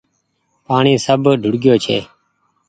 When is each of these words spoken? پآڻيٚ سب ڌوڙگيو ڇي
پآڻيٚ 0.65 1.03
سب 1.05 1.21
ڌوڙگيو 1.41 1.75
ڇي 1.83 1.97